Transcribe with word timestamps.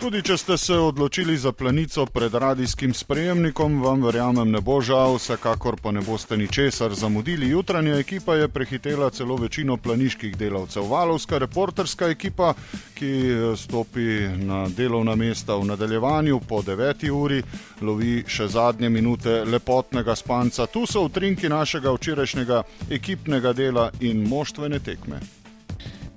Tudi 0.00 0.22
če 0.24 0.36
ste 0.40 0.56
se 0.56 0.76
odločili 0.80 1.34
za 1.36 1.50
planico 1.52 2.06
pred 2.08 2.34
radijskim 2.34 2.94
sprejemnikom, 2.96 3.82
vam 3.82 4.00
verjamem 4.00 4.48
ne 4.48 4.60
bo 4.64 4.78
žal, 4.80 5.18
vsekakor 5.18 5.76
pa 5.76 5.90
ne 5.92 6.00
boste 6.00 6.38
ničesar 6.40 6.94
zamudili. 6.96 7.50
Jutranja 7.52 7.98
ekipa 8.00 8.38
je 8.38 8.48
prehitela 8.48 9.10
celo 9.10 9.36
večino 9.36 9.76
planiških 9.76 10.36
delavcev. 10.40 10.86
Valovska 10.88 11.38
reporterska 11.38 12.08
ekipa, 12.08 12.54
ki 12.96 13.10
stopi 13.60 14.06
na 14.40 14.62
delovna 14.68 15.14
mesta 15.20 15.58
v 15.60 15.66
nadaljevanju 15.68 16.40
po 16.48 16.62
9. 16.62 17.04
uri, 17.10 17.42
lovi 17.82 18.22
še 18.26 18.48
zadnje 18.48 18.88
minute 18.88 19.42
lepotnega 19.44 20.16
spanca. 20.16 20.66
Tu 20.66 20.86
so 20.86 21.04
utrinki 21.10 21.52
našega 21.52 21.92
včerajšnjega 21.92 22.62
ekipnega 22.88 23.52
dela 23.52 23.90
in 24.00 24.24
moštvene 24.28 24.80
tekme. 24.80 25.20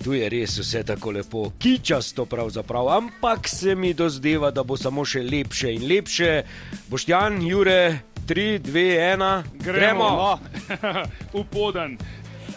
Tu 0.04 0.14
je 0.14 0.30
res 0.30 0.58
vse 0.60 0.82
tako 0.84 1.12
lepo, 1.16 1.52
kičasto 1.60 2.26
pravzaprav, 2.26 2.90
ampak 2.90 3.48
se 3.48 3.76
mi 3.76 3.94
dozdeva, 3.94 4.52
da 4.52 4.64
bo 4.64 4.76
samo 4.78 5.06
še 5.06 5.22
lepše 5.24 5.72
in 5.72 5.86
lepše. 5.88 6.44
Boštjan, 6.92 7.40
Jure, 7.48 8.00
3, 8.28 8.60
2, 8.60 8.84
1, 9.16 9.44
gremo. 9.64 10.10
gremo. 10.10 11.06
Upoden. 11.42 11.98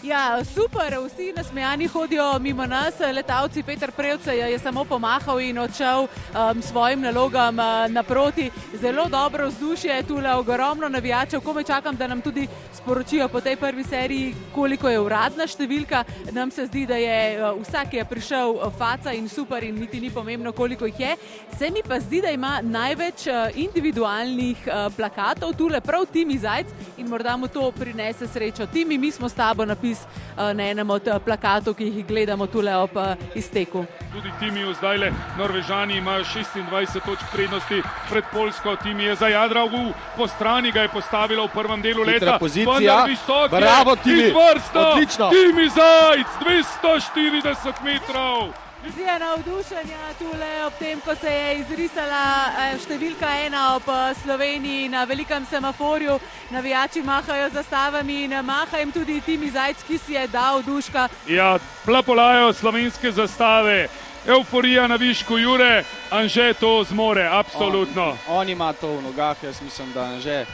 Ja, 0.03 0.43
super, 0.45 0.93
vsi 1.05 1.33
nasmejani 1.35 1.87
hodijo 1.87 2.39
mimo 2.39 2.65
nas, 2.65 2.99
letalci 2.99 3.63
Petr 3.63 3.91
Prevce 3.91 4.37
je 4.37 4.59
samo 4.59 4.85
pomahal 4.85 5.39
in 5.41 5.57
odšel 5.57 6.05
um, 6.07 6.61
svojim 6.61 7.01
nalogam 7.01 7.59
uh, 7.59 7.65
naproti. 7.89 8.51
Zelo 8.81 9.05
dobro 9.09 9.47
vzdušje, 9.47 9.91
je 9.91 10.35
ogromno 10.35 10.89
navijačev, 10.89 11.41
ko 11.41 11.53
me 11.53 11.63
čakam, 11.63 11.95
da 11.95 12.07
nam 12.07 12.21
tudi 12.21 12.47
sporočijo 12.73 13.27
po 13.27 13.41
tej 13.41 13.55
prvi 13.55 13.83
seriji, 13.83 14.35
koliko 14.55 14.89
je 14.89 14.99
uradna 14.99 15.47
številka. 15.47 16.03
Nam 16.31 16.51
se 16.51 16.65
zdi, 16.65 16.85
da 16.85 16.95
je 16.95 17.41
uh, 17.41 17.61
vsak, 17.61 17.89
ki 17.89 17.97
je 17.97 18.05
prišel, 18.05 18.53
uh, 18.53 18.73
faca 18.77 19.13
in 19.13 19.29
super 19.29 19.63
in 19.63 19.79
niti 19.79 19.99
ni 19.99 20.09
pomembno, 20.09 20.51
koliko 20.51 20.85
jih 20.85 20.99
je. 20.99 21.15
Se 21.57 21.69
mi 21.69 21.81
pa 21.83 21.99
zdi, 21.99 22.21
da 22.21 22.29
ima 22.31 22.59
največ 22.61 23.27
uh, 23.27 23.49
individualnih 23.55 24.57
uh, 24.67 24.87
plakatov, 24.95 25.57
tu 25.57 25.67
le 25.67 25.81
prav 25.81 26.05
Timi 26.13 26.37
Zajc 26.37 26.67
in 26.97 27.09
morda 27.09 27.37
mu 27.37 27.47
to 27.47 27.71
prinese 27.71 28.27
srečo. 28.27 28.67
Timi, 28.71 28.97
mi 28.97 29.11
smo 29.11 29.29
s 29.29 29.33
tabo 29.33 29.65
napisali 29.65 29.76
napis 29.77 30.01
eh, 30.01 30.53
na 30.53 30.63
enem 30.63 30.89
od 30.89 31.07
eh, 31.07 31.19
plakatov, 31.21 31.77
ki 31.77 31.85
jih 31.85 32.05
gledamo 32.07 32.47
tukaj 32.47 32.75
ob 32.81 32.97
eh, 32.97 33.15
izteku. 33.35 33.85
Tudi 34.13 34.31
Timijo 34.39 34.73
zdaj 34.73 34.97
le, 34.97 35.11
Norvežani 35.37 35.97
imajo 35.97 36.23
26 36.23 37.05
točk 37.05 37.23
prednosti 37.33 37.81
pred 38.09 38.23
Polsko, 38.33 38.75
Timi 38.75 39.03
je 39.03 39.15
zajadral, 39.15 39.69
po 40.17 40.27
strani 40.27 40.71
ga 40.71 40.81
je 40.81 40.89
postavila 40.89 41.45
v 41.45 41.53
prvem 41.53 41.81
delu 41.81 42.03
Hitra 42.03 42.13
leta. 42.13 42.39
pozicija. 42.39 43.05
visok 43.05 43.51
je, 43.51 43.59
Bravo, 43.59 43.95
Timi. 43.95 44.27
izvrstno. 44.27 44.81
Odlično. 44.81 45.29
Timi 45.29 45.69
Zajc, 45.69 46.29
240 46.41 47.83
metrov. 47.83 48.66
Vizija 48.83 49.17
navdušenja 49.19 50.13
tukaj 50.19 50.65
ob 50.65 50.73
tem, 50.79 50.99
ko 51.01 51.15
se 51.15 51.31
je 51.31 51.59
izrisala 51.59 52.23
eh, 52.45 52.75
številka 52.77 53.29
ena 53.45 53.61
ob 53.75 53.87
eh, 53.89 54.13
Sloveniji 54.21 54.89
na 54.93 55.03
velikem 55.09 55.45
semaforju. 55.49 56.19
Navijači 56.53 57.01
mahajo 57.01 57.49
zastavami 57.53 58.23
in 58.23 58.35
maha 58.45 58.77
jim 58.77 58.91
tudi 58.91 59.21
Timi 59.21 59.49
Zajc, 59.49 59.81
ki 59.87 59.97
si 59.97 60.13
je 60.13 60.27
dal 60.27 60.61
duška. 60.61 61.07
Ja, 61.27 61.57
plapolajo 61.85 62.53
slovenske 62.53 63.11
zastave. 63.11 63.87
Euforija 64.27 64.87
na 64.87 64.95
višku 64.95 65.37
Jure, 65.37 65.83
Anže 66.11 66.53
to 66.59 66.83
zmore, 66.83 67.23
absolutno. 67.31 68.17
On, 68.27 68.37
on 68.41 68.49
ima 68.49 68.73
to 68.73 68.97
v 68.97 69.01
nogah, 69.01 69.37
jaz 69.43 69.61
mislim, 69.61 69.91
da 69.93 70.19
že 70.19 70.45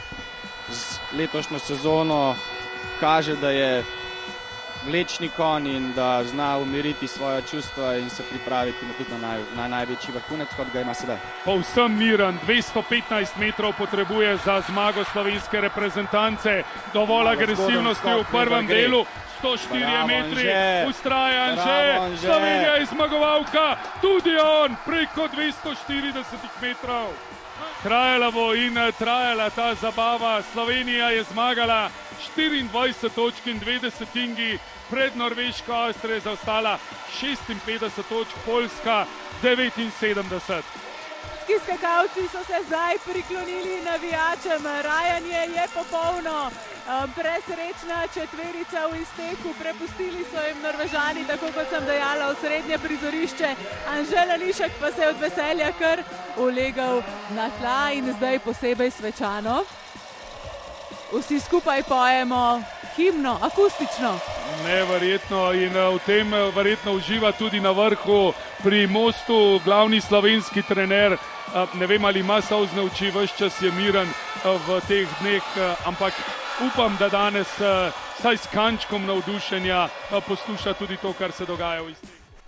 z 0.70 0.98
letošnjo 1.18 1.58
sezono 1.58 2.36
kaže, 3.00 3.36
da 3.36 3.50
je 3.50 3.84
vlečni 4.86 5.28
konj 5.36 5.68
in 5.68 5.92
da 5.92 6.24
zna 6.24 6.58
umiriti 6.58 7.08
svoje 7.08 7.42
čustva 7.50 7.96
in 7.96 8.10
se 8.10 8.22
pripraviti 8.30 8.86
na, 8.86 9.18
na, 9.18 9.28
naj, 9.28 9.40
na 9.56 9.68
največji 9.68 10.14
vrhunec, 10.14 10.48
kot 10.56 10.66
ga 10.72 10.80
ima 10.80 10.94
sedaj. 10.94 11.16
Povsem 11.44 11.98
miren, 11.98 12.38
215 12.46 13.38
metrov 13.38 13.72
potrebuje 13.78 14.36
za 14.44 14.62
zmago 14.68 15.04
slovenske 15.04 15.60
reprezentance, 15.60 16.62
dovolj 16.92 17.24
Malo 17.24 17.30
agresivnosti 17.30 18.00
zgoden 18.00 18.18
v 18.18 18.24
skok, 18.24 18.32
prvem 18.32 18.66
delu. 18.66 19.04
104 19.42 19.80
Bravo, 19.80 20.06
metri, 20.06 20.48
ustraja 20.88 21.56
že, 21.56 22.00
Anže. 22.00 22.26
Slovenija 22.26 22.74
je 22.74 22.86
zmagovalka, 22.86 23.76
tudi 24.00 24.36
on 24.40 24.76
preko 24.84 25.28
240 25.28 26.24
metrov. 26.62 27.12
Trajala 27.82 28.30
bo 28.30 28.54
in 28.54 28.74
trajala 28.98 29.50
ta 29.50 29.74
zabava. 29.74 30.42
Slovenija 30.52 31.10
je 31.10 31.24
zmagala 31.32 31.90
24 32.36 33.10
točk 33.14 33.46
in 33.46 33.60
2 33.60 33.80
desetingi, 33.80 34.58
pred 34.90 35.16
Norveško 35.16 35.72
Avstrija 35.72 36.14
je 36.14 36.20
zaostala 36.20 36.78
56 37.20 38.02
točk, 38.08 38.32
Poljska 38.46 39.06
79. 39.42 40.62
Ski 41.44 41.52
skakalci 41.64 42.28
so 42.32 42.44
se 42.44 42.58
zdaj 42.66 42.94
priklonili 43.04 43.82
navijačem, 43.84 44.62
rajanje 44.64 45.42
je 45.56 45.66
popolno. 45.74 46.50
Presrečna 47.16 47.98
četverica 48.14 48.86
v 48.92 49.00
izteku, 49.02 49.54
prepustili 49.60 50.24
so 50.30 50.40
jim 50.46 50.58
Norvežani, 50.62 51.24
tako 51.26 51.46
kot 51.54 51.68
sem 51.70 51.84
dejala, 51.84 52.32
v 52.32 52.40
srednje 52.40 52.78
prizorišče. 52.78 53.54
Anžela 53.88 54.34
Lišek 54.34 54.72
pa 54.80 54.92
se 54.92 55.02
je 55.02 55.08
od 55.08 55.20
veselja 55.20 55.72
kar 55.78 56.02
ulegal 56.36 57.02
na 57.30 57.50
tla 57.60 57.92
in 57.92 58.12
zdaj 58.12 58.38
posebej 58.38 58.90
svečano. 58.90 59.64
Vsi 61.18 61.40
skupaj 61.40 61.82
pojemo 61.82 62.62
himno, 62.96 63.38
akustično. 63.42 64.18
Neverjetno 64.64 65.52
in 65.52 65.76
eh, 65.76 65.88
v 65.94 65.98
tem 66.06 66.34
eh, 66.34 66.50
verjetno 66.56 66.92
uživa 66.92 67.32
tudi 67.32 67.60
na 67.60 67.70
vrhu 67.70 68.32
pri 68.62 68.86
mostu 68.86 69.60
glavni 69.64 70.00
slovenski 70.00 70.62
trener. 70.62 71.12
Eh, 71.12 71.18
Ne 71.74 71.86
vem, 71.86 72.04
ali 72.04 72.20
ima 72.20 72.40
solzne 72.40 72.82
oči, 72.82 73.10
vse 73.10 73.36
čas 73.38 73.62
je 73.62 73.70
miren 73.72 74.08
v 74.44 74.80
teh 74.88 75.08
dneh, 75.20 75.42
eh, 75.56 75.76
ampak 75.86 76.12
upam, 76.66 76.96
da 76.98 77.08
danes, 77.08 77.48
saj 78.22 78.36
s 78.36 78.46
kančkom 78.46 79.06
navdušenja, 79.06 79.88
posluša 80.26 80.72
tudi 80.74 80.96
to, 80.96 81.12
kar 81.12 81.32
se 81.32 81.46
dogaja 81.46 81.82
v 81.82 81.90
Istri. 81.90 82.13